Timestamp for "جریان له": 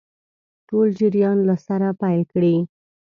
0.99-1.55